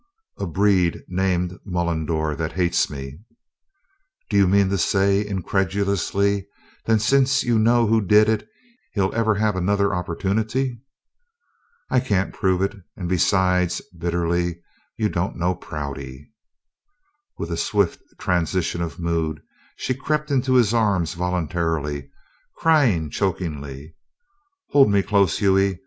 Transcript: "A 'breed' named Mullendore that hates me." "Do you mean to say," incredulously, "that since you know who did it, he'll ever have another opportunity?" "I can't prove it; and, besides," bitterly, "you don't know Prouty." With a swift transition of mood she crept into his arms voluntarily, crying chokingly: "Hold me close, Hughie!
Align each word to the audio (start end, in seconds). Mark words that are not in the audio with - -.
"A 0.39 0.47
'breed' 0.47 1.03
named 1.07 1.59
Mullendore 1.63 2.35
that 2.35 2.53
hates 2.53 2.89
me." 2.89 3.19
"Do 4.31 4.37
you 4.37 4.47
mean 4.47 4.69
to 4.69 4.77
say," 4.79 5.23
incredulously, 5.23 6.47
"that 6.85 7.01
since 7.01 7.43
you 7.43 7.59
know 7.59 7.85
who 7.85 8.01
did 8.01 8.27
it, 8.27 8.47
he'll 8.93 9.13
ever 9.13 9.35
have 9.35 9.55
another 9.55 9.93
opportunity?" 9.93 10.81
"I 11.91 11.99
can't 11.99 12.33
prove 12.33 12.63
it; 12.63 12.75
and, 12.97 13.07
besides," 13.07 13.79
bitterly, 13.95 14.63
"you 14.97 15.07
don't 15.07 15.37
know 15.37 15.53
Prouty." 15.53 16.31
With 17.37 17.51
a 17.51 17.55
swift 17.57 18.01
transition 18.17 18.81
of 18.81 18.97
mood 18.97 19.43
she 19.75 19.93
crept 19.93 20.31
into 20.31 20.53
his 20.55 20.73
arms 20.73 21.13
voluntarily, 21.13 22.09
crying 22.57 23.11
chokingly: 23.11 23.93
"Hold 24.71 24.89
me 24.89 25.03
close, 25.03 25.37
Hughie! 25.37 25.79